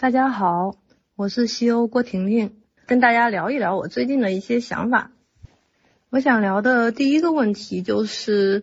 [0.00, 0.76] 大家好，
[1.16, 2.52] 我是西欧郭婷婷，
[2.86, 5.10] 跟大家聊一聊我最近的一些想法。
[6.08, 8.62] 我想聊的第一个问题就是，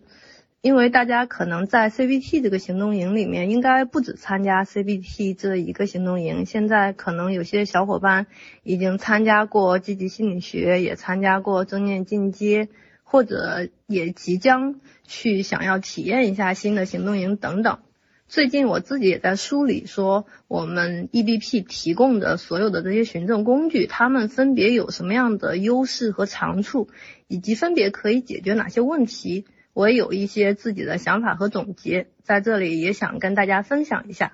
[0.62, 8.28] 因为大家可能在 CBT 这个行动营里面，应该不止参加 CBT 这一个行动营，现在可能有些小伙伴
[8.62, 12.70] 已经参加过积极心理学，也参加过正念进阶，
[13.02, 17.80] 或者也即将去想要体验一下新的行动营等等。
[18.28, 26.88] 最近我自己也在梳理，说我们 EBP 提供的所有的这些循证工具，它们分别有什么样的优势和长处，
[27.28, 29.46] 以及分别可以解决哪些问题。
[29.72, 34.32] 我也有一些自己的想法和总结，在这里也想跟大家分享一下。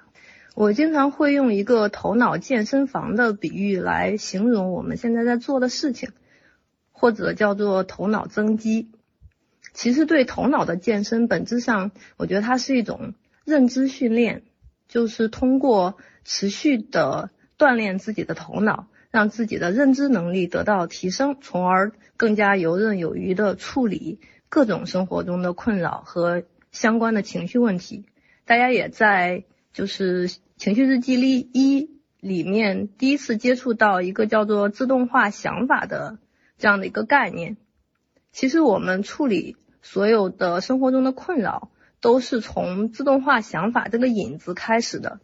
[0.55, 6.13] 我经常会用一个头脑健身房的比喻来形容我们现在在做的事情，
[6.93, 8.91] 或者叫做头脑增肌。
[9.75, 13.13] 其实对头脑的健身，本质上我觉得它是一种。
[13.45, 14.43] 认知训练
[14.89, 28.07] 就是通过持续的锻炼自己的头脑，让自己的认知能力得到提升，从而更加游刃有余的处理各种生活中的困扰和相关的情绪问题。
[28.45, 36.19] 大家也在就是情绪日记里一里面第一次接触到一个叫做自动化想法的
[36.59, 37.57] 这样的一个概念。
[38.31, 41.72] 其实我们处理所有的生活中的困扰。
[42.03, 45.21] 都是从自动化想法这个引子开始的，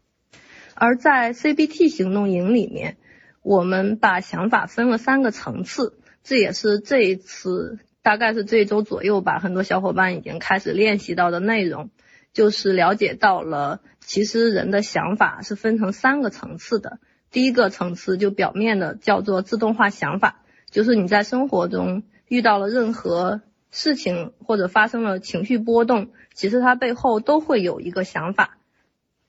[0.74, 2.96] 而在 CBT 行动营里面，
[3.42, 11.90] 我们把想法分了三个层次，这也是这一次大概是这一周左右吧，很多小伙伴已经开始练习到的内容，
[12.32, 17.00] 就是了解到了，其实人的想法是分成三个层次的，
[17.32, 23.40] 第一个层次就表面的叫做自动化想法，就是你在生活中遇到了任何。
[23.70, 28.56] 事情或者发生了情绪波动，其实它背后都会有一个想法，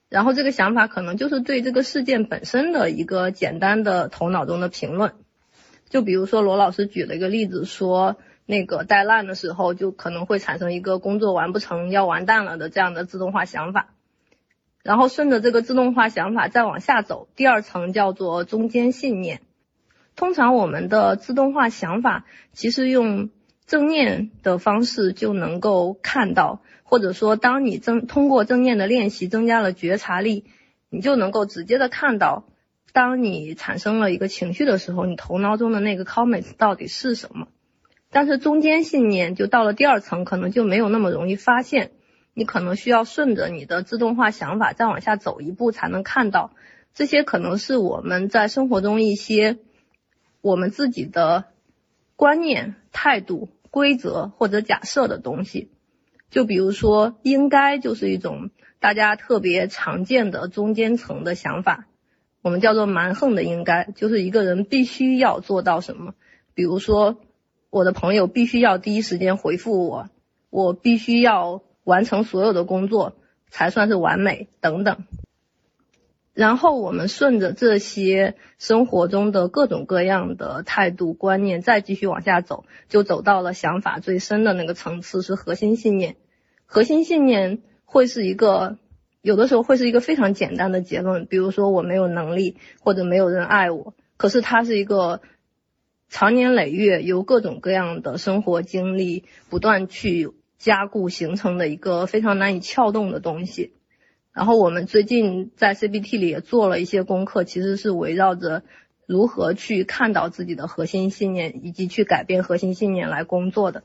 [0.08, 5.14] 然后这个想法可能就是对这个事件本身的一个简单的头脑中的评论。
[5.90, 13.94] 就比如说罗老师举了一个例子，说那个带烂的时候，就可能会产生一个工作完不成要完蛋了的这样的自动化想法，
[14.83, 19.42] 然后顺着这个自动化想法再往下走，第二层叫做中间信念。
[20.16, 23.30] 通常我们的自动化想法其实用。
[23.69, 30.45] 正念的方式就能够看到，或者说，当你增通过正念的练习增加了觉察力，
[30.89, 32.45] 你就能够直接的看到，
[32.93, 37.47] 当你产生了一个情绪的时候，你头脑中的那个 comments 到底是什么。
[38.09, 41.91] 但是中间信念就到了第二层，可能就没有那么容易发现，
[42.33, 46.55] 你可能需要顺着你的自动化想法再往下走一步才能看到。
[46.95, 49.59] 这些可能是我们在生活中一些
[50.41, 51.45] 我们自己的
[52.15, 53.47] 观念态度。
[53.71, 55.71] 规则或者假设的东西，
[56.30, 58.49] 就比如说应该就是一种
[58.80, 61.87] 大家特别常见的中间层的想法，
[62.41, 66.13] 我们叫做蛮横的应该，就是一个人必须要做到什么，
[66.53, 67.17] 比如说
[67.69, 70.09] 我的朋友必须要第一时间回复我，
[70.49, 73.17] 我必须要完成所有的工作
[73.49, 75.03] 才算是完美等等。
[76.39, 86.16] 然后我们顺着这些生活中的各种各样的态度观念，再继续往下走，就走到了想法最深的那个层次，是核心信念。
[86.66, 88.78] 核心信念会是一个，
[89.22, 93.94] 有的时候会是一个非常简单的结论，比如说我没有能力，或者没有人爱我。
[94.16, 95.20] 可是它是一个
[96.08, 103.73] 长年累月由各种各样的生活经历不断去加固形成的一个非常难以撬动的东西。
[104.39, 108.64] 然后我们最近在 CBT 里也做了一些功课，其实是围绕着
[109.05, 113.83] 如何去看到自己的核心信念，以及去改变核心信念来工作的。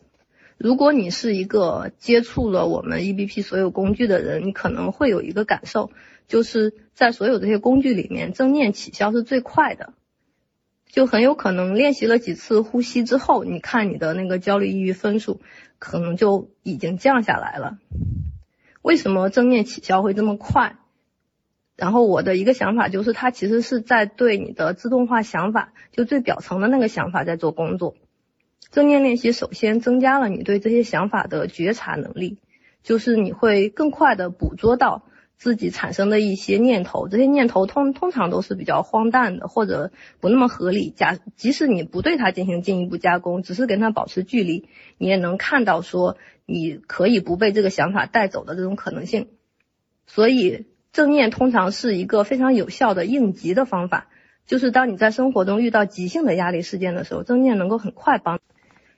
[0.57, 5.91] 如果你是一个接触了我们 EBP 所有工具的人，你可能会有一个感受，
[6.29, 9.93] 就是在所有这些工具里面，正念起效是最快的。
[10.87, 15.41] 就很有可能练习了几次呼吸之后，你看你的那个焦虑抑郁分数，
[15.81, 17.79] 可能就已经降下来了。
[18.85, 20.77] 为什么正念起效会这么快？
[21.75, 27.95] 然后我的一个想法就是，它其实是在对你的自动化想法，就最表层的那个想法在做工作。
[28.71, 32.37] 正念练习首先增加了你对这些想法的觉察能力，
[32.83, 35.05] 就是你会更快的捕捉到。
[35.37, 39.91] 自己产生的一些念头，这些念头通通常都是比较荒诞的，或者
[40.21, 40.91] 不那么合理。
[40.91, 46.17] 假即使你不对它进行进一步加工，只是跟它保持距离，你也能看到说
[46.47, 49.29] 你可以不被这个想法带走的这种可能性。
[50.07, 54.09] 所以正念通常是一个非常有效的应急的方法，
[54.47, 58.41] 就是当你在生活中遇到急性的压力事件的时候，正念能够很快帮。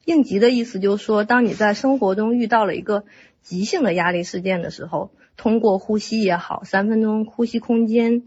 [0.04, 3.04] 应急的意思就是说，当你在生活中遇到了一个
[3.42, 5.12] 急性的压力事件的时候。
[5.38, 8.22] 通过呼吸也好，三分钟呼吸空间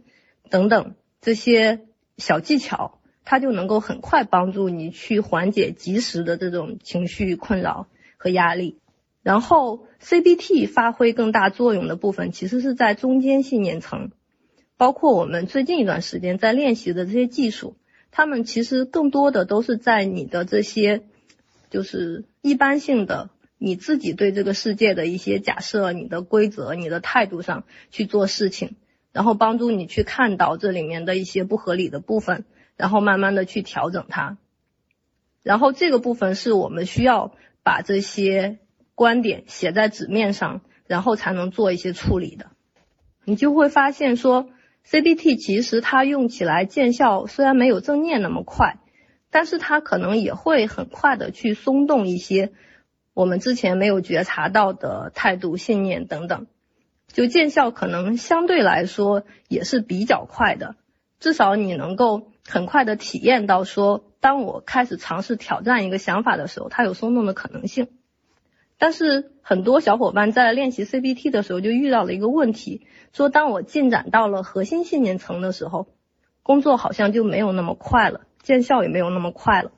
[0.51, 1.87] 等等，这些
[2.17, 7.87] 小技巧，它就能够很快帮助你去缓解及时的这种情绪困扰
[8.17, 8.77] 和压力。
[9.21, 14.11] 然后 CBT 发挥更大作用的部分，其实是在中间信念层，
[14.77, 17.75] 包括我们最近一段时间在练习的这些技术，
[18.11, 21.03] 他们其实更多的都是在你的这些
[21.69, 28.77] 就是一般性的你自己对这个世界的一些假设、你的规则、你的态度上去做事情，
[29.11, 32.45] 然后帮助你去看到这里面的一些不合理的部分，
[32.77, 34.37] 然后慢慢的去调整它。
[35.43, 37.33] 然后这个部分是我们需要
[37.63, 38.59] 把这些。
[38.99, 42.47] 观点写在纸面上，然后才能做一些处理的。
[43.23, 44.49] 你就会发现说
[44.85, 48.75] ，CBT 其实它用起来见效虽然没有正念那么快，
[49.31, 52.51] 但是它可能也会很快的去松动一些
[53.13, 56.47] 我们之前没有觉察到的态度、信念等等。
[57.07, 60.75] 就见效可能相对来说也是比较快的，
[61.21, 67.87] 至少你能够很快的体验到说，当我开始尝试挑战一个想法的时候，它有松动的可能性。
[68.79, 75.87] 但是很多小伙伴在练习 CBT 的时候就遇到了一个问题，说当我进展到了核心信念层的时候，
[76.43, 79.71] 工作好像就没有那么快了，见效也没有那么快了。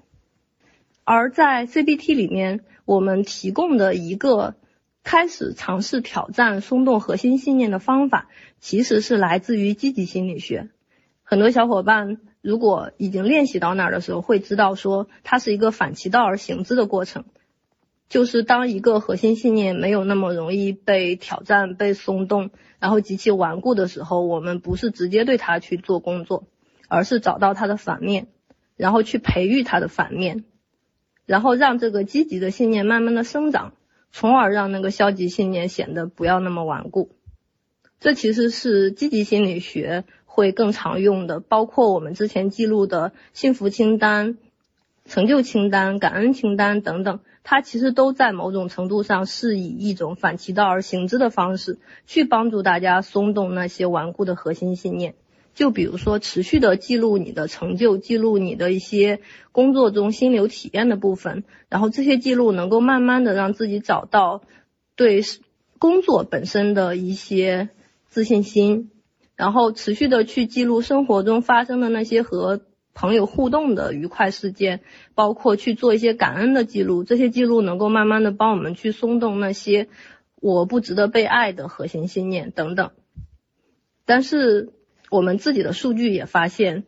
[1.04, 4.54] 而在 CBT 里面，我们提供的一个
[5.04, 10.70] 开始尝试挑战松动核心信念的方法，其实是来自于积极心理学。
[11.24, 17.26] 很多小伙伴如果已经练习到那儿的时候，会知道说它是一个反其道而行之的过程。
[18.12, 26.44] 就是当一个核心信念没有那么容易被挑战、被松动，然后极其顽固的时候，我们不是直接对它去做工作，
[26.90, 28.28] 而是找到它的反面，
[28.76, 30.44] 然后去培育它的反面，
[31.26, 33.76] 然后让这个积极的信念慢慢的生长，
[34.12, 37.16] 从而让那个消极信念显得不要那么顽固。
[38.02, 44.38] 这其实是积极心理学会更常用的，包括我们之前记录的幸福清单、
[45.12, 47.20] 成就清单、感恩清单等等。
[47.44, 55.16] 它其实都在某种程度上是以一种反其道而行之的方式去帮助大家松动那些顽固的核心信念。
[55.54, 59.20] 就比如说，持续的记录你的成就，记录你的一些
[59.52, 64.44] 工作中心流体验的部分，然后这些记录能够慢慢的让自己找到
[64.96, 65.24] 对
[65.78, 67.68] 工作本身的一些
[68.08, 68.92] 自信心，
[69.36, 72.62] 然后持续的去记录生活中发生的那些和。
[72.94, 74.82] 朋友互动的愉快事件，
[75.16, 79.88] 包括去做一些感恩的记录，这些记录能够慢慢的帮我们去松动那些
[80.36, 82.92] 我不值得被爱的核心信念等等。
[84.06, 84.74] 但是
[85.10, 86.84] 我们自己的数据也发现，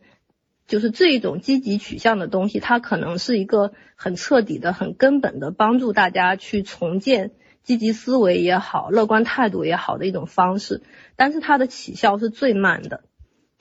[0.66, 10.82] 就是这一种积极取向的东西，它可能是一个很彻底的、很根本的帮助大家去重建积极思维也好、乐观态度也好的一种方式，
[11.16, 13.04] 但是它的起效是最慢的。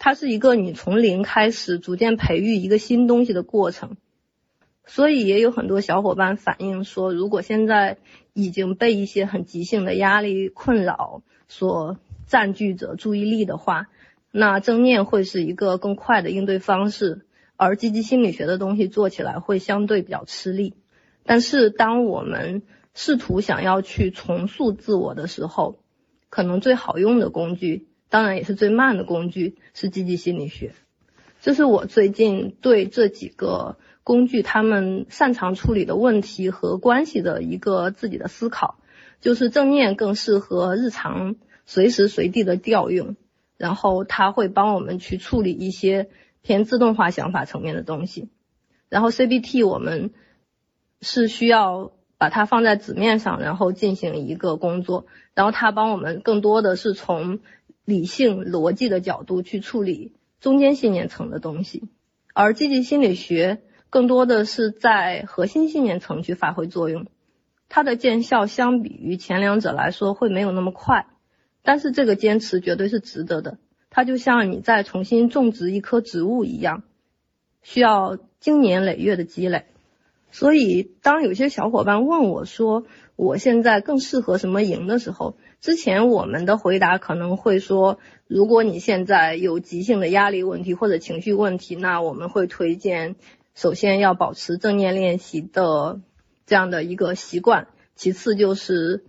[0.06, 3.96] 它是一个你从零开始逐渐培育一个新东西的过程，
[4.86, 8.00] 所以也有很多小伙伴反映说，如果现在
[8.34, 11.98] 已经被一些很急性的压力困扰所
[12.28, 13.88] 占据着注意力的话，
[14.30, 17.22] 那正念会是一个更快的应对方式，
[17.56, 20.74] 而积极心理学的东西做起来会相对比较吃力。
[21.24, 22.64] 但是当我们
[22.94, 25.80] 试图想要去重塑自我的时候，
[26.30, 27.88] 可能最好用的工具。
[28.14, 30.76] 当然也是最慢的工具是积极心理学，
[31.42, 38.78] 这是我最近对这几个工具他们擅长处理的问题和关系的一个自己的思考。
[39.20, 43.16] 就是正念更适合日常随时随地的调用，
[43.58, 46.10] 然后它会帮我们去处理一些
[46.44, 48.30] 偏自动化想法层面的东西。
[48.90, 50.12] 然后 CBT 我们
[51.02, 57.40] 是需要把它放在纸面上，然后进行一个工作，然后它帮我们更多的是从。
[57.86, 61.84] 理性逻辑的角度去处理中间信念层的东西，
[62.34, 67.08] 而积极心理学更多的是在核心信念层去发挥作用，
[67.70, 71.08] 它的见效相比于前两者来说会没有那么快，
[71.62, 73.58] 但是这个坚持绝对是值得的。
[73.90, 76.84] 它就像你在重新种植一棵植物一样，
[77.62, 79.66] 需要经年累月的积累。
[80.34, 93.16] 所以当有些小伙伴问我说我现在更适合什么营的时候，之前我们的回答可能会说，如果你现在有急性的压力问题或者情绪问题，那我们会推荐，
[93.54, 96.02] 首先要保持正念练习的
[96.48, 99.04] 这样的一个习惯，其次就是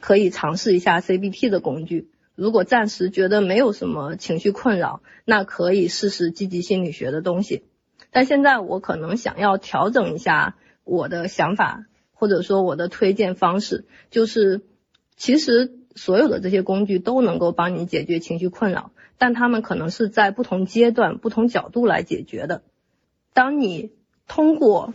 [0.00, 2.10] 可以尝试一下 CBT 的工具。
[2.34, 7.62] 如果暂时觉得没有什么情绪困扰，那可以试试积极心理学的东西。
[8.10, 14.62] 但现在我可能想要调整一下我的想法，或者说我的推荐方式，就是
[15.16, 15.74] 其实。
[15.96, 22.62] 所有的这些工具都能够帮你解决情绪困扰，但他们可能是在不同阶段、不同角度来解决的。
[23.32, 23.90] 当你
[24.28, 24.94] 通过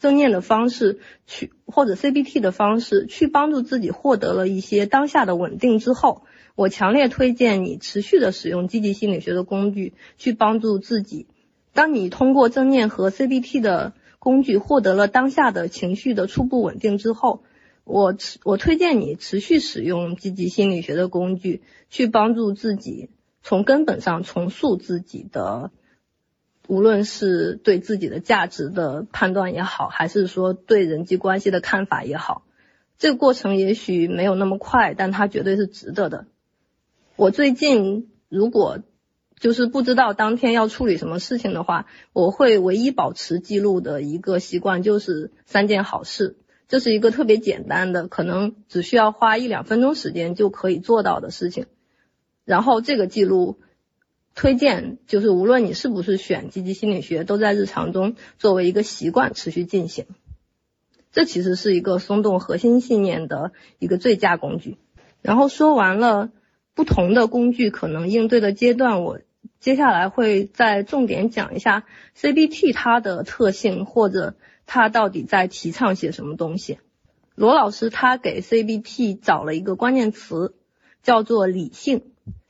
[0.00, 6.24] 正念的方式去，或者 CBT 的方式去帮助自己获得了一些当下的稳定之后，
[6.56, 11.28] 我强烈推荐你持续的使用积极心理学的工具去帮助自己。
[11.74, 17.42] 当你通过正念和 CBT 的工具获得了当下的情绪的初步稳定之后，
[17.84, 23.10] 我持我推荐你持续使用积极心理学的工具去帮助自己
[23.42, 25.70] 从根本上重塑自己的。
[26.66, 32.46] 无论是对自己的价值的判断也好，还是说对人际关系的看法也好，
[32.96, 36.24] 这个过程也许没有那么快，但它绝对是值得的。
[37.16, 38.78] 我最近如果
[39.38, 46.36] 就是不知道当天要处理什么事情的话，我会唯一保持记录的一个习惯就是三件好事，
[46.68, 51.66] 这是一个特别简单的，可能只需要花一两分钟时间就可以做到的事情。
[52.44, 53.58] 然后这个记录。
[54.36, 60.06] 推荐就是无论你是不是选积极心理学，都在日常中作为一个习惯持续进行。
[61.12, 64.76] 这其实是一个松动核心信念的一个最佳工具。
[65.22, 66.32] 然后说完了
[66.74, 69.20] 不同的工具可能应对的阶段，我
[69.60, 71.84] 接下来会再重点讲一下
[72.16, 74.34] CBT 它的特性或者
[74.66, 76.78] 它到底在提倡些什么东西。
[77.34, 80.54] 罗老师他给 CBT 找了一个关键词，
[81.02, 82.02] 叫做理性。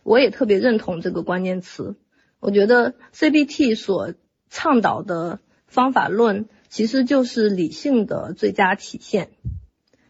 [0.03, 1.97] 我也特别认同这个关键词。
[2.39, 4.13] 我觉得 CBT 所
[4.51, 9.31] 倡导的方法论其实就是理性的最佳体现。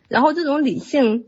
[0.09, 1.26] 然后这种理性，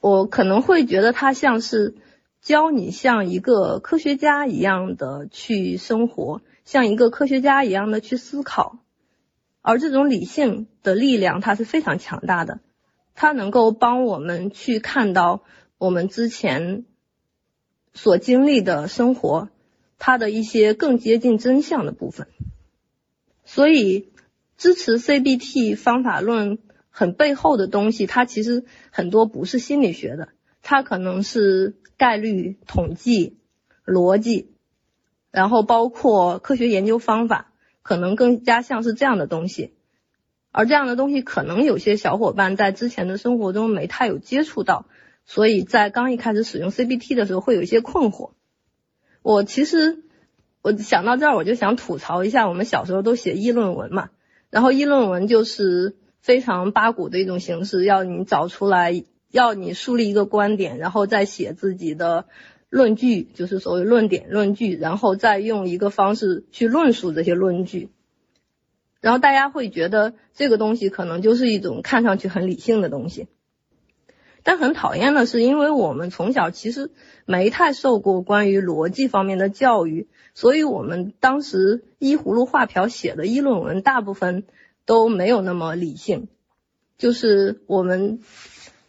[0.00, 1.94] 我可能会觉得它像是
[2.40, 8.78] 教你像一个科学家一样的去生活，像一个科学家一样的去思考。
[9.62, 12.60] 而这种理性的力量，它是非常强大的，
[13.14, 15.42] 它能够帮我们去看到
[15.78, 16.84] 我们之前。
[17.94, 19.48] 所经历的生活，
[19.98, 22.28] 它的一些更接近真相的部分，
[23.44, 24.10] 所以
[24.56, 26.58] 支持 CBT 方法论
[26.98, 30.30] 很背后的东西，它其实很多不是心理学的，
[30.62, 33.38] 它可能是概率统计、
[33.86, 34.50] 逻辑，
[35.30, 37.52] 然后包括科学研究方法，
[37.82, 39.74] 可能更加像是这样的东西，
[40.50, 44.86] 而这样的东西可能有些小伙伴在之前的生活中没太有接触到。
[45.24, 48.32] 所以在刚一开始使用 CBT 的时候，会有一些困惑。
[49.22, 50.02] 我其实
[50.62, 54.10] 我想到这儿，我就想吐槽一下，我们小时候都写议论文嘛，
[54.50, 62.26] 然后议论文就是非常八股的一种形式，要你找出来，要你树立一个观点，然后再写自己的
[62.68, 67.90] 论据，就是所谓论点、论据，然后再用一个方式去论述这些论据。
[69.00, 73.28] 然后大家会觉得这个东西可能就是一种看上去很理性的东西。
[74.42, 76.90] 但很讨厌的是，因为我们从小其实
[77.26, 84.44] 没太受过关于逻辑方面的教育，所以我们当时依葫芦画瓢写的议论文，大部分
[84.88, 86.28] 都没有那么理性。
[86.96, 88.20] 就是我们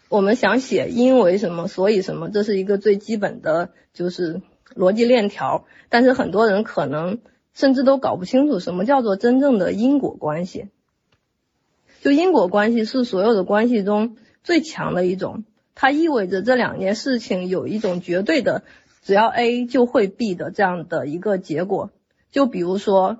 [0.07, 4.41] 我们想写因为什么所以什么，这是一个最基本的就是
[4.73, 5.65] 逻辑链条。
[5.89, 7.19] 但是很多人可能
[7.53, 10.69] 甚至都搞不清楚什么叫做真正的因果关系。
[12.01, 15.43] 就因果关系是所有的关系中最强的一种。
[15.75, 18.63] 它意味着这两件事情有一种绝对的，
[19.01, 21.91] 只要 A 就会 B 的这样的一个结果。
[22.31, 23.17] 就比如说，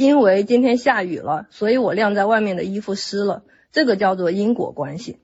[0.00, 5.18] 因为今天下雨了，所以我晾在外面的衣服湿了，这个叫做因果关系。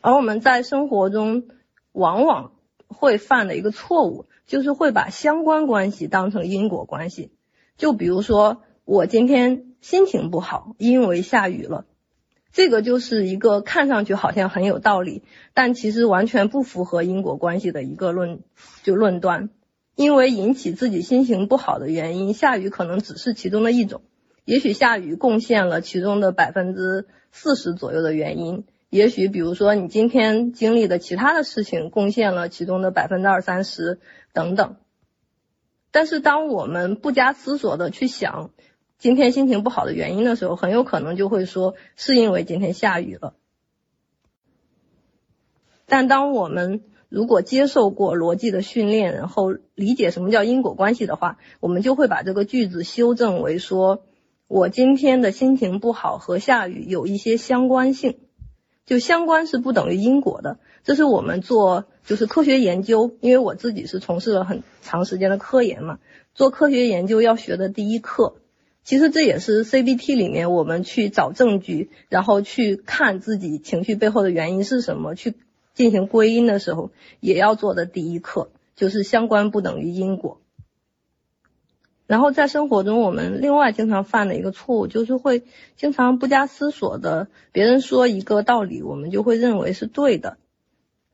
[0.00, 1.44] 而我们在生活中
[1.92, 2.50] 往往
[2.88, 7.30] 会犯的一个错误，就是会把相关关系当成因果关系。
[7.76, 11.84] 就比如说，我今天心情不好，因为下雨了。
[12.50, 15.22] 这个就是一个看上去好像很有道理，
[15.54, 18.40] 但其实完全不符合因果关系的一个论
[18.82, 19.50] 就论断。
[19.98, 24.02] 因为引起自己心情不好的原因，下雨可能只是其中的一种。
[24.44, 33.98] 也许下雨贡献了其中的百分之四十左右的原因，也许比如说你今天经历的其他的事情贡献了其中的百分之二三十
[34.32, 34.76] 等等。
[35.90, 38.52] 但是当我们不加思索的去想。
[38.98, 43.34] 今天心情不好的原因的时候，很有可能就会说是因为今天下雨了。
[45.86, 54.02] 但当我们如果接受过逻辑的训练，然后理解什么叫因果关系的话，我们就会把这个句子修正为说，
[54.46, 58.18] 我今天的心情不好和下雨有一些相关性，
[58.84, 60.58] 就相关是不等于因果的。
[60.84, 65.98] 这是我们做就是科学研究，因为我自己是从事了很长时间的科研嘛，
[66.34, 68.36] 做科学研究要学的第一课。
[68.84, 75.34] 其实这也是 CBT 里面我们去找证据，然后去看自己情绪背后的原因是什么，去
[75.78, 80.40] 进行归因的时候也要做的第一课，就是相关不等于因果。
[82.08, 85.44] 然后在生活中，我们另外经常犯的一个错误，就是会
[85.76, 90.38] 经常不加思索的，别人说一个道理，我们就会认为是对的。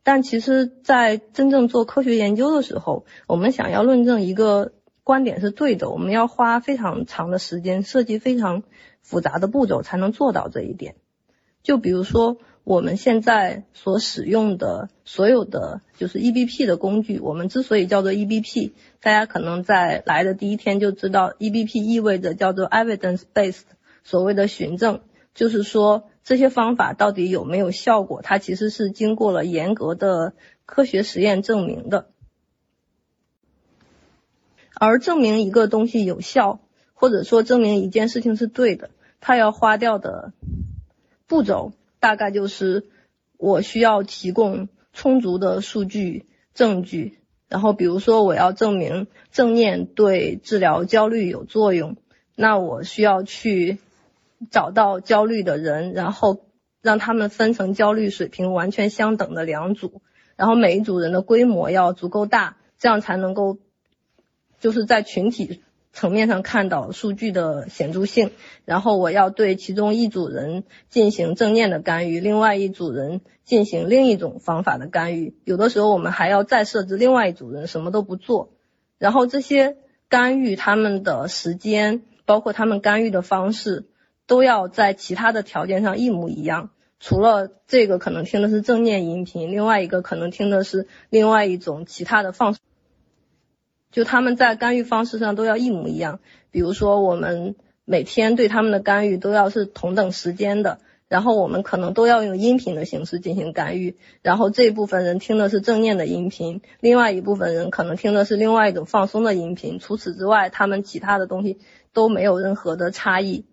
[0.03, 8.63] 但其实，在真正做科学研究的时候，我们想要论证一个观点是对的，我们要花非常长的时间，设计非常
[9.03, 10.95] 复杂的步骤才能做到这一点。
[11.63, 12.39] 就比如说。
[12.65, 23.65] 我们现在所使用的所有的就是 EBP 的工具，我们之所以叫做 EBP，大家可能在来的第一天就知道，EBP 意味着叫做 evidence based，
[24.03, 25.03] 所谓的循证，
[25.35, 30.33] 就是说这些方法到底有没有效果，它其实是经过了严格的
[30.65, 32.07] 科学实验证明的。
[34.73, 36.61] 而证明一个东西有效，
[36.95, 38.89] 或者说证明一件事情是对的，
[39.21, 40.33] 它要花掉的
[41.27, 41.75] 步骤。
[42.05, 42.85] 大概就是
[43.39, 47.19] 我需要提供充足的数据证据，
[47.49, 51.97] 然后比如说我要证明正念对治疗焦虑有作用，
[52.37, 53.79] 那我需要去
[54.51, 56.45] 找到焦虑的人，然后
[56.83, 60.03] 让他们分成焦虑水平完全相等的两组，
[60.37, 63.57] 然后每一组人的规模要足够大，这样才能够
[64.61, 65.63] 就是在群体。
[65.95, 68.33] 层面上看到数据的显著性，
[68.65, 75.37] 然后我要对其中一组人进行正念的干预，另外一组人进行另一种方法的干预。
[75.45, 78.51] 有的时候我们还要再设置另外一组人什么都不做，
[78.99, 79.77] 然后这些
[80.09, 83.87] 干预他们的时间，包括他们干预的方式，
[84.27, 86.71] 都要在其他的条件上一模一样。
[86.99, 92.57] 除了这个可能听的是正念音频，另外一个可能听的是另外一种其他的放。
[93.95, 96.19] 就他们在干预方式上都要一模一样，
[96.51, 111.61] 比如说我们每天对他们的干预都要是同等时间的，然后我们可能都要用音频的形式进行干预，然后这一部分人听的是正念的音频，另外一部分人可能听的是另外一种放松的音频，除此之外，他们其他的东西
[111.93, 113.45] 都没有任何的差异，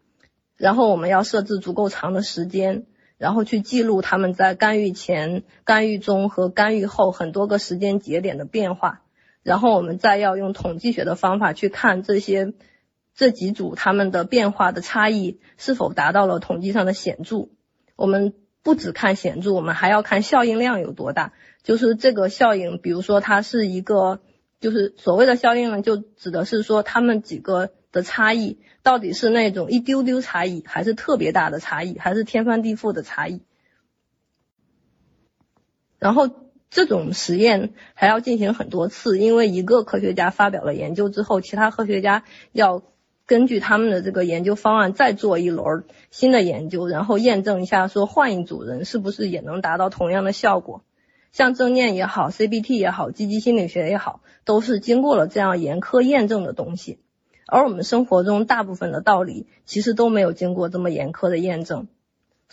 [0.58, 2.86] 然后我们要设置足够长的时间，
[3.20, 9.04] 然后去记录他们在干预前、干预中和干预后很多个时间节点的变化。
[9.44, 12.54] 然后我们再要用统计学的方法去看这些
[13.16, 17.50] 这几组它们的变化的差异是否达到了统计上的显著。
[17.96, 21.34] 我们不只看显著，我们还要看效应量有多大。
[21.64, 24.22] 就是这个效应，比如说它是一个，
[24.60, 33.42] 就是所谓的效应呢，就指的是说它们几个的差异到底是那种一丢丢差异，还是特别大的差异，还是天翻地覆的差异。
[35.98, 36.30] 然后。
[36.72, 42.82] 这种实验还要进行很多次，因为一个科学家发表了研究之后，其他科学家要
[43.26, 50.82] 根据他们的这个研究方案再做一轮新的研究，然后验证一下说换一组人是不是也能达到同样的效果。
[51.34, 57.00] 像正念也好，CBT 也好，积极心理学也好，都是经过了这样严苛验证的东西。
[57.48, 61.88] 而我们生活中大部分的道理其实都没有经过这么严苛的验证。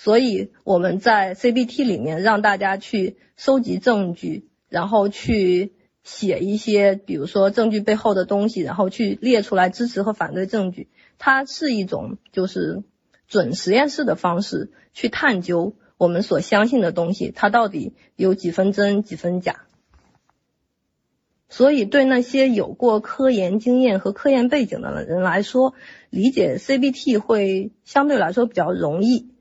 [0.00, 5.72] 所以我们在 CBT 里面让大家去收集证据，然后去
[6.04, 10.86] 写一些，比如说证据背后的东西，然后去列出来支持和反对证据。
[11.18, 12.84] 它是一种就是
[13.26, 19.64] 准实验室的方式去探究我们所相信的东西，它到底有几分真几分假。
[21.48, 25.74] 所以对那些有过科研经验和科研背景的人来说，
[26.08, 29.32] 理解 CBT 会相对来说比较容易。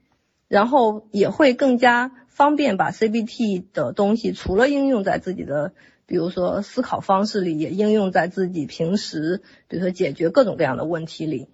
[0.47, 5.73] 然后也会更加方便把 CBT 的东西，除了应用在自己的，
[6.05, 11.47] 比如说思考方式里，也应用在自己平时，比如说解决各种各样的问题里。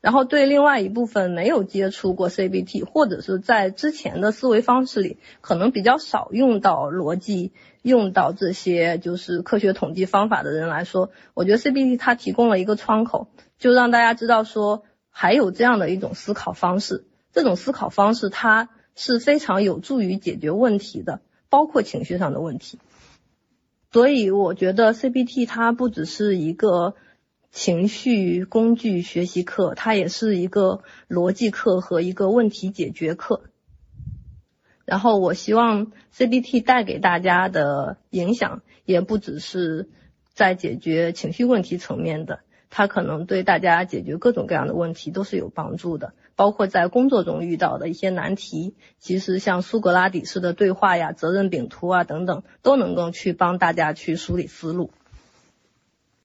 [0.00, 17.06] 然后对另外一部分没有接触过 CBT，或者是在之前的思维方式里，可能比较少用到逻辑，用到这些就是科学统计方法的人来说，我觉得 CBT 它提供了一个窗口，就让大家知道说还有这样的一种思考方式。
[17.34, 22.78] 这种思考方式，它是非常有助于解决问题的，包括情绪上的问题。
[23.90, 26.94] 所以我觉得 CBT 它不只是一个
[27.50, 33.42] 情绪工具学习课，它也是一个逻辑课和一个问题解决课。
[34.84, 39.88] 然后我希望 CBT 带给大家的影响，也不只是
[40.34, 42.40] 在解决情绪问题层面的。
[42.70, 54.90] 它可能对大家解决各种各样的问题都是有帮助的，包括在工作中遇到的一些难题，其实像苏格拉底式的对话呀、责任饼图啊等等，都能够去帮大家去梳理思路。